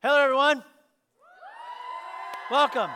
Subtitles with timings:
[0.00, 0.62] Hello, everyone.
[2.52, 2.88] Welcome.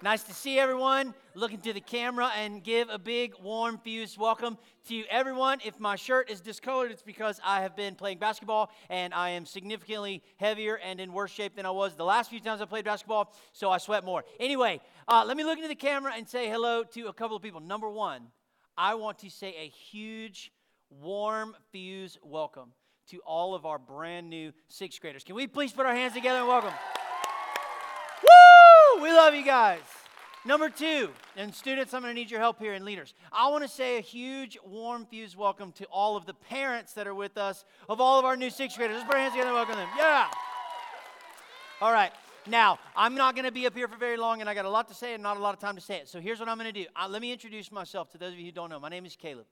[0.00, 1.12] Nice to see everyone.
[1.34, 4.56] Looking to the camera and give a big, warm, fused welcome
[4.86, 5.58] to you, everyone.
[5.64, 9.44] If my shirt is discolored, it's because I have been playing basketball and I am
[9.44, 12.84] significantly heavier and in worse shape than I was the last few times I played
[12.84, 14.22] basketball, so I sweat more.
[14.38, 17.42] Anyway, uh, let me look into the camera and say hello to a couple of
[17.42, 17.58] people.
[17.58, 18.28] Number one,
[18.78, 20.52] I want to say a huge,
[20.90, 22.70] warm, fused welcome
[23.08, 25.24] to all of our brand new sixth graders.
[25.24, 26.72] Can we please put our hands together and welcome?
[28.22, 29.02] Woo!
[29.02, 29.80] We love you guys.
[30.46, 33.14] Number two, and students, I'm going to need your help here, and leaders.
[33.32, 37.06] I want to say a huge, warm, fused welcome to all of the parents that
[37.06, 38.96] are with us of all of our new sixth graders.
[38.96, 39.88] Let's put our hands together and welcome them.
[39.96, 40.28] Yeah.
[41.80, 42.12] All right.
[42.46, 44.70] Now, I'm not going to be up here for very long, and I got a
[44.70, 46.08] lot to say and not a lot of time to say it.
[46.10, 46.86] So here's what I'm going to do.
[46.94, 48.78] Uh, let me introduce myself to those of you who don't know.
[48.78, 49.46] My name is Caleb.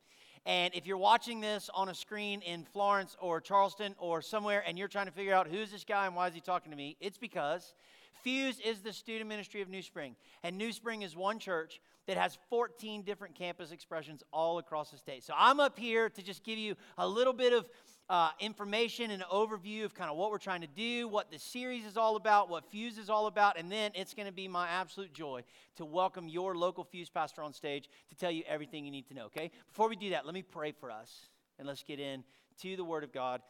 [0.45, 4.77] And if you're watching this on a screen in Florence or Charleston or somewhere and
[4.77, 6.96] you're trying to figure out who's this guy and why is he talking to me,
[7.00, 7.74] it's because
[8.23, 10.17] Fuse is the student ministry of New Spring.
[10.42, 14.97] And New Spring is one church that has 14 different campus expressions all across the
[14.97, 15.22] state.
[15.22, 17.69] So I'm up here to just give you a little bit of
[18.08, 21.84] uh, information and overview of kind of what we're trying to do, what the series
[21.84, 24.69] is all about, what Fuse is all about, and then it's going to be my
[24.69, 25.42] absolute joy
[25.77, 29.14] to welcome your local Fuse pastor on stage to tell you everything you need to
[29.14, 29.50] know, okay?
[29.69, 32.25] Before we do that, let me pray for us and let's get in
[32.61, 33.41] to the Word of God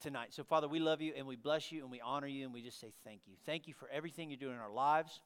[0.00, 0.32] tonight.
[0.32, 2.62] So, Father, we love you and we bless you and we honor you and we
[2.62, 3.34] just say thank you.
[3.46, 5.20] Thank you for everything you're doing in our lives.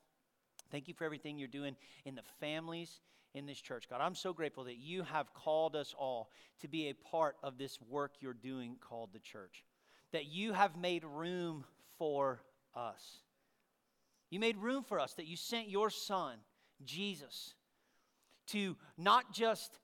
[0.70, 3.00] Thank you for everything you're doing in the families
[3.34, 3.88] in this church.
[3.88, 7.58] God, I'm so grateful that you have called us all to be a part of
[7.58, 9.64] this work you're doing called the church.
[10.12, 11.64] That you have made room
[11.98, 12.40] for
[12.74, 13.18] us.
[14.30, 16.36] You made room for us, that you sent your son,
[16.84, 17.54] Jesus,
[18.48, 19.78] to not just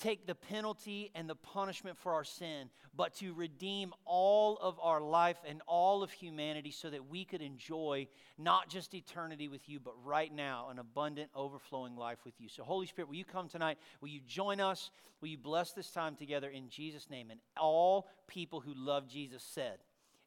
[0.00, 5.00] take the penalty and the punishment for our sin, but to redeem all of our
[5.00, 9.78] life and all of humanity so that we could enjoy not just eternity with you,
[9.78, 12.48] but right now an abundant, overflowing life with you.
[12.48, 13.78] So, Holy Spirit, will you come tonight?
[14.00, 14.90] Will you join us?
[15.20, 17.30] Will you bless this time together in Jesus' name?
[17.30, 19.78] And all people who love Jesus said,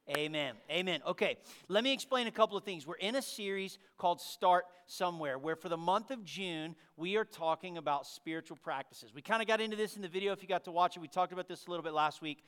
[0.09, 0.56] Amen.
[0.69, 1.00] Amen.
[1.08, 1.38] Okay,
[1.69, 2.86] let me explain a couple of things.
[2.86, 7.24] We're in a series called Start Somewhere, where for the month of June, we are
[7.24, 9.13] talking about spiritual practices.
[9.16, 11.00] We kind of got into this in the video if you got to watch it.
[11.00, 12.44] We talked about this a little bit last week.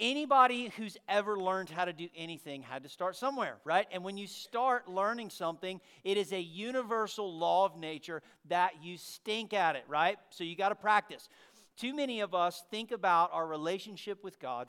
[0.00, 3.86] Anybody who's ever learned how to do anything had to start somewhere, right?
[3.92, 8.96] And when you start learning something, it is a universal law of nature that you
[8.96, 10.18] stink at it, right?
[10.30, 11.28] So you got to practice.
[11.76, 14.66] Too many of us think about our relationship with God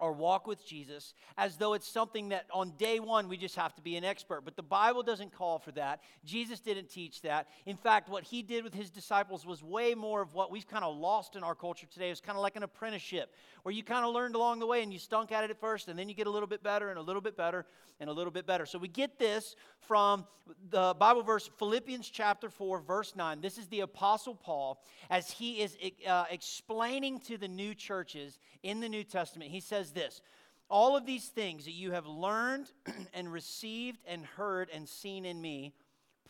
[0.00, 3.74] or walk with Jesus as though it's something that on day one we just have
[3.74, 4.44] to be an expert.
[4.44, 6.00] But the Bible doesn't call for that.
[6.24, 7.48] Jesus didn't teach that.
[7.66, 10.84] In fact, what he did with his disciples was way more of what we've kind
[10.84, 12.10] of lost in our culture today.
[12.10, 14.92] It's kind of like an apprenticeship where you kind of learned along the way and
[14.92, 16.98] you stunk at it at first and then you get a little bit better and
[16.98, 17.66] a little bit better
[18.00, 18.64] and a little bit better.
[18.64, 20.26] So we get this from
[20.70, 23.40] the Bible verse Philippians chapter 4, verse 9.
[23.40, 25.76] This is the Apostle Paul as he is
[26.08, 29.50] uh, explaining to the new churches in the New Testament.
[29.50, 30.20] He says this
[30.68, 32.70] All of these things that you have learned
[33.14, 35.74] and received and heard and seen in me,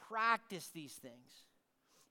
[0.09, 1.44] practice these things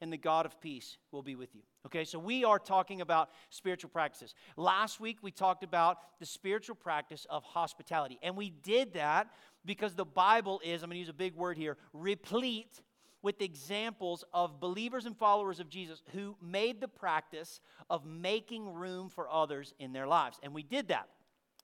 [0.01, 1.61] and the God of peace will be with you.
[1.85, 4.33] Okay, so we are talking about spiritual practices.
[4.55, 9.27] Last week we talked about the spiritual practice of hospitality, and we did that
[9.65, 12.81] because the Bible is, I'm going to use a big word here, replete
[13.21, 19.09] with examples of believers and followers of Jesus who made the practice of making room
[19.09, 20.39] for others in their lives.
[20.41, 21.09] And we did that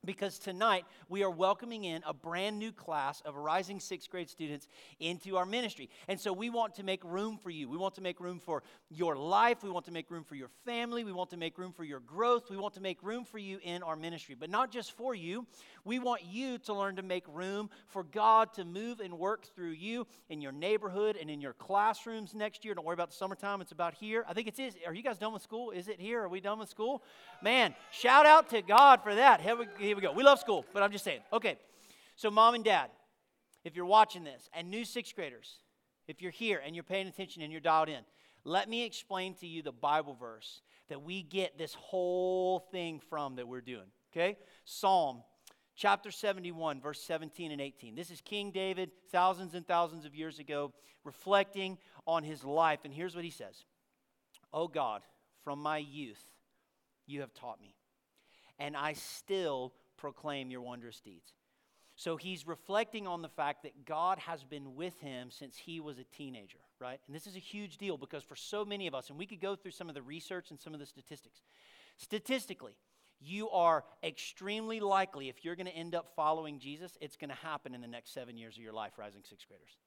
[0.05, 4.67] because tonight we are welcoming in a brand new class of rising sixth grade students
[4.99, 5.89] into our ministry.
[6.07, 7.69] And so we want to make room for you.
[7.69, 9.63] We want to make room for your life.
[9.63, 11.03] We want to make room for your family.
[11.03, 12.49] We want to make room for your growth.
[12.49, 14.35] We want to make room for you in our ministry.
[14.39, 15.45] But not just for you,
[15.83, 19.71] we want you to learn to make room for God to move and work through
[19.71, 22.73] you in your neighborhood and in your classrooms next year.
[22.73, 24.25] Don't worry about the summertime, it's about here.
[24.27, 24.75] I think it is.
[24.85, 25.71] Are you guys done with school?
[25.71, 26.21] Is it here?
[26.23, 27.03] Are we done with school?
[27.41, 29.41] Man, shout out to God for that.
[29.41, 30.13] Here we, here we go.
[30.13, 31.21] We love school, but I'm just saying.
[31.31, 31.57] Okay,
[32.17, 32.89] so mom and dad,
[33.63, 35.59] if you're watching this, and new sixth graders,
[36.07, 38.01] if you're here and you're paying attention and you're dialed in,
[38.43, 43.37] let me explain to you the Bible verse that we get this whole thing from
[43.37, 43.87] that we're doing.
[44.11, 44.37] Okay?
[44.65, 45.23] Psalm
[45.75, 47.95] chapter 71, verse 17 and 18.
[47.95, 50.73] This is King David, thousands and thousands of years ago,
[51.05, 52.79] reflecting on his life.
[52.83, 53.63] And here's what he says
[54.53, 55.03] Oh God,
[55.45, 56.23] from my youth
[57.07, 57.75] you have taught me,
[58.59, 61.33] and I still proclaim your wondrous deeds.
[61.95, 65.97] So he's reflecting on the fact that God has been with him since he was
[65.97, 66.99] a teenager, right?
[67.07, 69.39] And this is a huge deal because for so many of us, and we could
[69.39, 71.41] go through some of the research and some of the statistics.
[71.97, 72.73] Statistically,
[73.21, 77.35] you are extremely likely, if you're going to end up following Jesus, it's going to
[77.35, 79.77] happen in the next seven years of your life, rising sixth graders.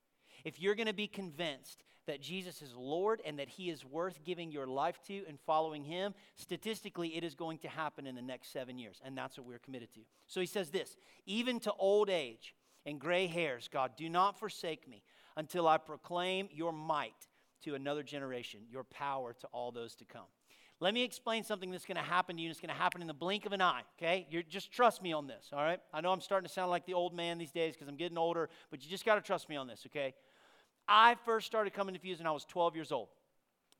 [0.44, 4.24] If you're going to be convinced that Jesus is Lord and that He is worth
[4.24, 8.22] giving your life to and following Him, statistically, it is going to happen in the
[8.22, 9.00] next seven years.
[9.04, 10.00] And that's what we're committed to.
[10.26, 10.96] So He says this
[11.26, 12.54] even to old age
[12.86, 15.02] and gray hairs, God, do not forsake me
[15.36, 17.28] until I proclaim your might
[17.64, 20.26] to another generation, your power to all those to come.
[20.80, 23.00] Let me explain something that's going to happen to you, and it's going to happen
[23.00, 24.28] in the blink of an eye, okay?
[24.30, 25.80] You're, just trust me on this, all right?
[25.92, 28.16] I know I'm starting to sound like the old man these days because I'm getting
[28.16, 30.14] older, but you just got to trust me on this, okay?
[30.88, 33.08] I first started coming to Fuse when I was 12 years old.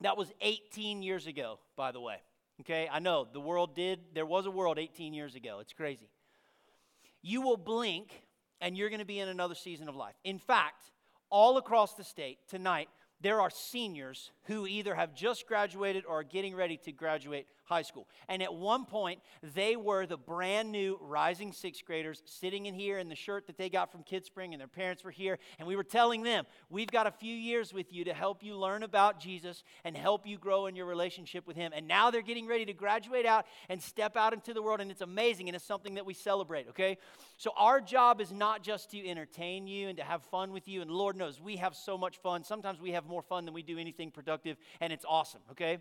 [0.01, 2.17] That was 18 years ago, by the way.
[2.61, 5.59] Okay, I know the world did, there was a world 18 years ago.
[5.61, 6.09] It's crazy.
[7.23, 8.23] You will blink
[8.61, 10.15] and you're going to be in another season of life.
[10.25, 10.91] In fact,
[11.31, 12.89] all across the state tonight,
[13.21, 17.83] there are seniors who either have just graduated or are getting ready to graduate high
[17.83, 18.09] school.
[18.29, 22.99] And at one point, they were the brand new rising sixth graders sitting in here
[22.99, 25.39] in the shirt that they got from Kidspring, and their parents were here.
[25.59, 28.57] And we were telling them, We've got a few years with you to help you
[28.57, 31.73] learn about Jesus and help you grow in your relationship with Him.
[31.75, 34.91] And now they're getting ready to graduate out and step out into the world, and
[34.91, 36.99] it's amazing, and it's something that we celebrate, okay?
[37.37, 40.83] So our job is not just to entertain you and to have fun with you,
[40.83, 42.45] and Lord knows we have so much fun.
[42.45, 45.79] Sometimes we have more fun than we do anything productive, and it's awesome, okay?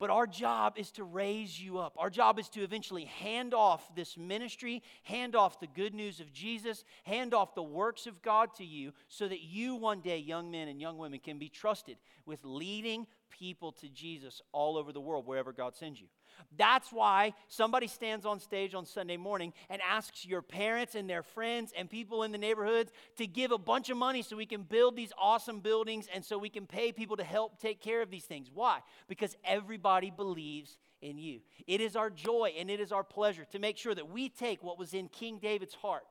[0.00, 1.94] But our job is to raise you up.
[1.98, 6.32] Our job is to eventually hand off this ministry, hand off the good news of
[6.32, 10.50] Jesus, hand off the works of God to you so that you one day, young
[10.50, 11.96] men and young women, can be trusted
[12.26, 16.06] with leading people to Jesus all over the world, wherever God sends you.
[16.56, 21.22] That's why somebody stands on stage on Sunday morning and asks your parents and their
[21.22, 24.62] friends and people in the neighborhoods to give a bunch of money so we can
[24.62, 28.10] build these awesome buildings and so we can pay people to help take care of
[28.10, 28.50] these things.
[28.52, 28.80] Why?
[29.08, 31.40] Because everybody believes in you.
[31.66, 34.62] It is our joy and it is our pleasure to make sure that we take
[34.62, 36.04] what was in King David's heart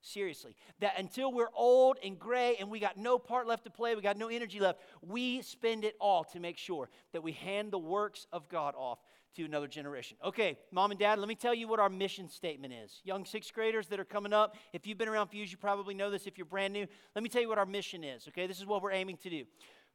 [0.00, 0.54] seriously.
[0.80, 4.02] That until we're old and gray and we got no part left to play, we
[4.02, 7.78] got no energy left, we spend it all to make sure that we hand the
[7.78, 8.98] works of God off
[9.38, 10.16] to another generation.
[10.24, 13.00] Okay, mom and dad, let me tell you what our mission statement is.
[13.04, 16.10] Young sixth graders that are coming up, if you've been around Fuse, you probably know
[16.10, 16.26] this.
[16.26, 18.26] If you're brand new, let me tell you what our mission is.
[18.28, 19.44] Okay, this is what we're aiming to do.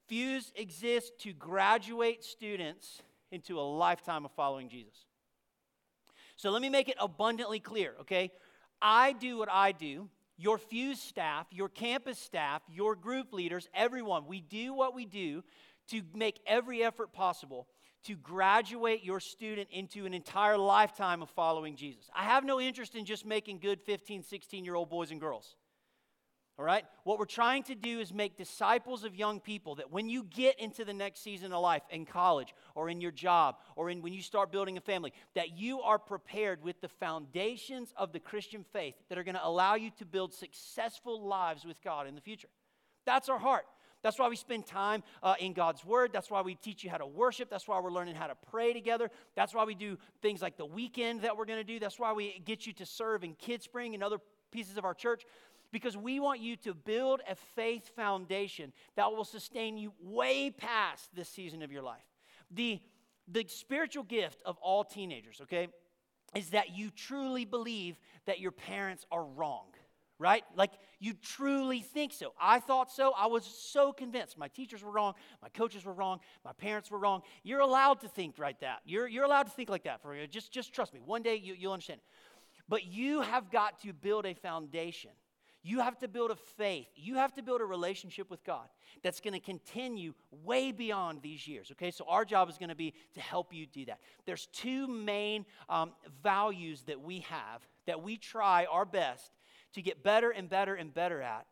[0.08, 3.02] Fuse exists to graduate students
[3.32, 4.96] into a lifetime of following Jesus.
[6.38, 8.32] So let me make it abundantly clear, okay?
[8.82, 10.10] I do what I do.
[10.38, 15.44] Your Fuse staff, your campus staff, your group leaders, everyone, we do what we do
[15.90, 17.68] to make every effort possible
[18.04, 22.10] to graduate your student into an entire lifetime of following Jesus.
[22.16, 25.56] I have no interest in just making good 15, 16 year old boys and girls.
[26.60, 26.86] All right?
[27.04, 30.60] What we're trying to do is make disciples of young people that when you get
[30.60, 34.14] into the next season of life in college or in your job or in when
[34.14, 38.64] you start building a family that you are prepared with the foundations of the Christian
[38.72, 42.22] faith that are going to allow you to build successful lives with God in the
[42.22, 42.50] future.
[43.06, 43.66] That's our heart.
[44.04, 46.12] That's why we spend time uh, in God's Word.
[46.14, 47.50] That's why we teach you how to worship.
[47.50, 49.10] That's why we're learning how to pray together.
[49.36, 51.80] That's why we do things like the weekend that we're going to do.
[51.80, 54.18] That's why we get you to serve in Kidspring and other
[54.52, 55.24] pieces of our church
[55.72, 61.10] because we want you to build a faith foundation that will sustain you way past
[61.16, 62.06] this season of your life.
[62.52, 62.80] The,
[63.28, 65.70] the spiritual gift of all teenagers, okay,
[66.36, 69.66] is that you truly believe that your parents are wrong
[70.20, 70.44] right?
[70.56, 72.34] Like you truly think so.
[72.40, 73.14] I thought so.
[73.18, 74.38] I was so convinced.
[74.38, 75.14] My teachers were wrong.
[75.42, 76.20] My coaches were wrong.
[76.46, 77.22] My parents were wrong.
[77.44, 78.80] You're allowed to think right that.
[78.86, 80.02] You're, you're allowed to think like that.
[80.02, 81.02] For just, just trust me.
[81.04, 82.02] One day you, you'll understand.
[82.70, 85.12] But you have got to build a foundation.
[85.66, 86.88] You have to build a faith.
[86.96, 88.68] You have to build a relationship with God
[89.02, 91.72] that's going to continue way beyond these years.
[91.72, 94.00] Okay, so our job is going to be to help you do that.
[94.26, 99.32] There's two main um, values that we have that we try our best
[99.74, 101.46] to get better and better and better at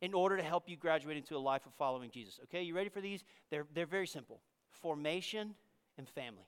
[0.00, 2.38] in order to help you graduate into a life of following Jesus.
[2.44, 3.24] Okay, you ready for these?
[3.50, 5.54] They're, they're very simple formation
[5.96, 6.46] and family.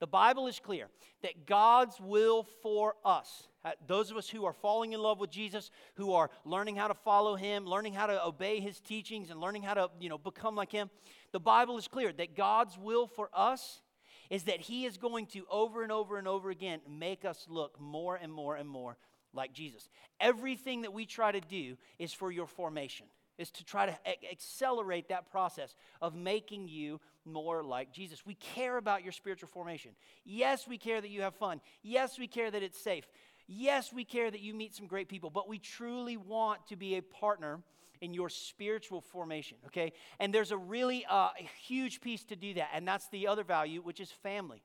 [0.00, 0.88] The Bible is clear
[1.22, 5.30] that God's will for us, uh, those of us who are falling in love with
[5.30, 9.40] Jesus, who are learning how to follow him, learning how to obey his teachings and
[9.40, 10.88] learning how to, you know, become like him,
[11.32, 13.82] the Bible is clear that God's will for us
[14.30, 17.78] is that he is going to over and over and over again make us look
[17.78, 18.96] more and more and more
[19.32, 19.88] like Jesus.
[20.20, 23.06] Everything that we try to do is for your formation,
[23.38, 28.24] is to try to a- accelerate that process of making you more like Jesus.
[28.26, 29.92] We care about your spiritual formation.
[30.24, 31.60] Yes, we care that you have fun.
[31.82, 33.06] Yes, we care that it's safe.
[33.46, 36.96] Yes, we care that you meet some great people, but we truly want to be
[36.96, 37.60] a partner
[38.00, 39.92] in your spiritual formation, okay?
[40.18, 41.30] And there's a really uh,
[41.62, 44.62] huge piece to do that, and that's the other value, which is family.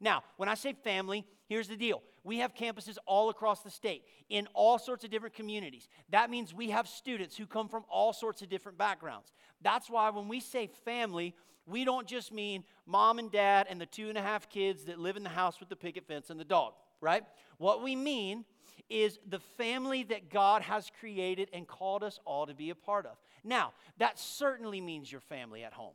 [0.00, 2.02] Now, when I say family, here's the deal.
[2.22, 5.88] We have campuses all across the state in all sorts of different communities.
[6.10, 9.32] That means we have students who come from all sorts of different backgrounds.
[9.60, 11.34] That's why when we say family,
[11.66, 15.00] we don't just mean mom and dad and the two and a half kids that
[15.00, 17.24] live in the house with the picket fence and the dog, right?
[17.58, 18.44] What we mean
[18.88, 23.06] is the family that God has created and called us all to be a part
[23.06, 23.16] of.
[23.42, 25.94] Now, that certainly means your family at home.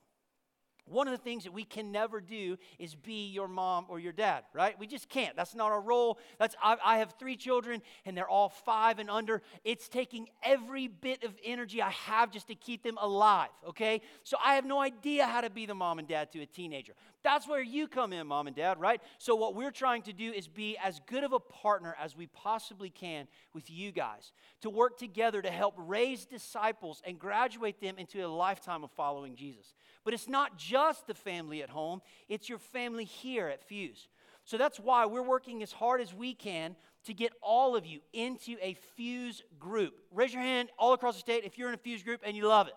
[0.88, 4.14] One of the things that we can never do is be your mom or your
[4.14, 4.78] dad, right?
[4.80, 5.36] We just can't.
[5.36, 6.20] That's not our role.
[6.38, 9.42] That's I, I, have three children, and they're all five and under.
[9.64, 13.50] It's taking every bit of energy I have just to keep them alive.
[13.68, 16.46] Okay, so I have no idea how to be the mom and dad to a
[16.46, 16.94] teenager.
[17.26, 19.02] That's where you come in, mom and dad, right?
[19.18, 22.28] So what we're trying to do is be as good of a partner as we
[22.28, 27.96] possibly can with you guys to work together to help raise disciples and graduate them
[27.98, 29.74] into a lifetime of following Jesus.
[30.04, 34.08] But it's not just the family at home, it's your family here at Fuse.
[34.44, 38.02] So that's why we're working as hard as we can to get all of you
[38.14, 39.96] into a Fuse group.
[40.12, 42.48] Raise your hand all across the state if you're in a Fuse group and you
[42.48, 42.76] love it.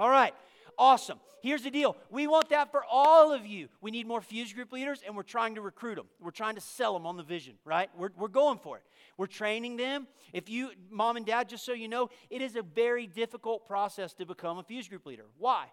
[0.00, 0.34] All right,
[0.78, 1.18] awesome.
[1.40, 3.68] Here's the deal we want that for all of you.
[3.80, 6.06] We need more Fuse group leaders, and we're trying to recruit them.
[6.20, 7.90] We're trying to sell them on the vision, right?
[7.96, 8.82] We're, we're going for it.
[9.16, 10.06] We're training them.
[10.32, 14.14] If you, mom and dad, just so you know, it is a very difficult process
[14.14, 15.26] to become a Fuse group leader.
[15.38, 15.66] Why?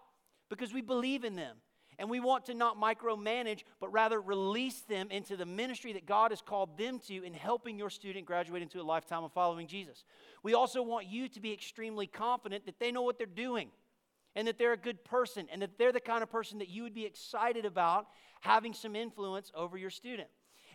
[0.48, 1.56] because we believe in them.
[1.98, 6.30] And we want to not micromanage, but rather release them into the ministry that God
[6.30, 10.04] has called them to in helping your student graduate into a lifetime of following Jesus.
[10.42, 13.70] We also want you to be extremely confident that they know what they're doing
[14.36, 16.84] and that they're a good person and that they're the kind of person that you
[16.84, 18.06] would be excited about
[18.42, 20.28] having some influence over your student.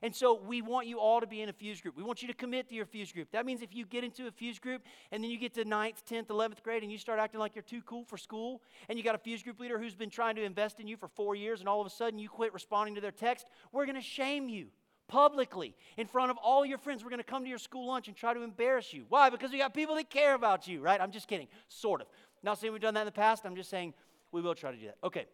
[0.03, 1.96] And so we want you all to be in a fuse group.
[1.96, 3.32] We want you to commit to your fuse group.
[3.32, 6.03] That means if you get into a fuse group and then you get to 9th,
[6.10, 9.03] 10th, 11th grade and you start acting like you're too cool for school and you
[9.03, 11.60] got a fuse group leader who's been trying to invest in you for four years
[11.60, 14.50] and all of a sudden you quit responding to their text, we're going to shame
[14.50, 14.70] you
[15.08, 17.03] publicly in front of all your friends.
[17.03, 19.06] We're going to come to your school lunch and try to embarrass you.
[19.10, 19.30] Why?
[19.30, 21.00] Because we got people that care about you, right?
[21.00, 21.48] I'm just kidding.
[21.68, 22.08] Sort of.
[22.43, 23.45] Not saying we've done that in the past.
[23.45, 23.93] I'm just saying
[24.31, 24.98] we will try to do that.
[25.03, 25.25] Okay.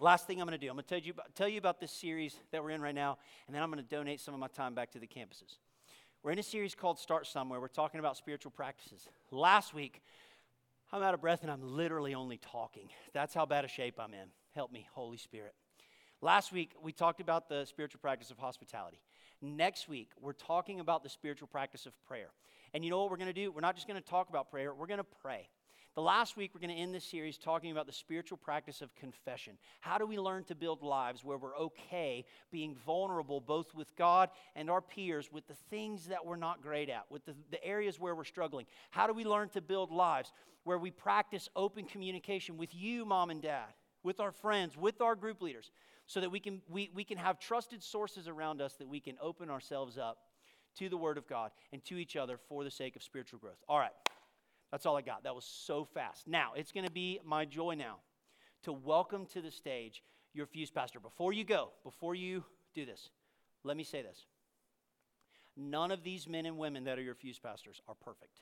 [0.00, 1.90] Last thing I'm going to do, I'm going to tell you, tell you about this
[1.90, 4.46] series that we're in right now, and then I'm going to donate some of my
[4.46, 5.58] time back to the campuses.
[6.22, 7.60] We're in a series called Start Somewhere.
[7.60, 9.08] We're talking about spiritual practices.
[9.32, 10.02] Last week,
[10.92, 12.88] I'm out of breath and I'm literally only talking.
[13.12, 14.28] That's how bad a shape I'm in.
[14.54, 15.54] Help me, Holy Spirit.
[16.20, 19.00] Last week, we talked about the spiritual practice of hospitality.
[19.40, 22.30] Next week, we're talking about the spiritual practice of prayer.
[22.74, 23.52] And you know what we're going to do?
[23.52, 25.48] We're not just going to talk about prayer, we're going to pray.
[25.98, 28.94] The last week, we're going to end this series talking about the spiritual practice of
[28.94, 29.58] confession.
[29.80, 34.30] How do we learn to build lives where we're okay being vulnerable both with God
[34.54, 37.98] and our peers with the things that we're not great at, with the, the areas
[37.98, 38.66] where we're struggling?
[38.92, 43.30] How do we learn to build lives where we practice open communication with you, mom
[43.30, 43.66] and dad,
[44.04, 45.72] with our friends, with our group leaders,
[46.06, 49.16] so that we can, we, we can have trusted sources around us that we can
[49.20, 50.18] open ourselves up
[50.76, 53.58] to the Word of God and to each other for the sake of spiritual growth?
[53.68, 53.90] All right.
[54.70, 55.24] That's all I got.
[55.24, 56.26] That was so fast.
[56.26, 57.96] Now, it's going to be my joy now
[58.64, 60.02] to welcome to the stage
[60.34, 61.00] your fuse pastor.
[61.00, 62.44] Before you go, before you
[62.74, 63.10] do this,
[63.64, 64.26] let me say this.
[65.56, 68.40] None of these men and women that are your fuse pastors are perfect.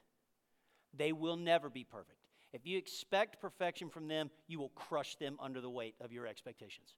[0.95, 2.19] They will never be perfect.
[2.53, 6.27] If you expect perfection from them, you will crush them under the weight of your
[6.27, 6.95] expectations.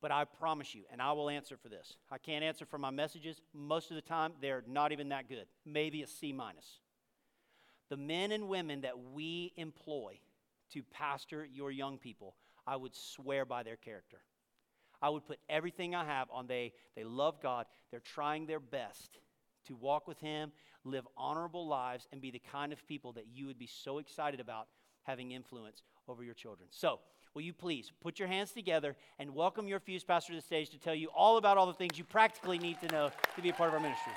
[0.00, 1.96] But I promise you, and I will answer for this.
[2.10, 3.40] I can't answer for my messages.
[3.52, 5.46] Most of the time, they're not even that good.
[5.64, 6.78] Maybe a C minus
[7.88, 10.18] the men and women that we employ
[10.72, 12.34] to pastor your young people,
[12.66, 14.18] I would swear by their character.
[15.00, 19.18] I would put everything I have on they they love God, they're trying their best
[19.66, 20.50] to walk with him,
[20.84, 24.40] live honorable lives and be the kind of people that you would be so excited
[24.40, 24.66] about
[25.02, 26.68] having influence over your children.
[26.70, 26.98] So,
[27.34, 30.70] will you please put your hands together and welcome your fuse pastor to the stage
[30.70, 33.50] to tell you all about all the things you practically need to know to be
[33.50, 34.12] a part of our ministry.